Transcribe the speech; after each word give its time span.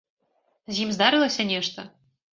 З 0.77 0.81
ім 0.85 0.89
здарылася 0.97 1.45
нешта? 1.51 1.89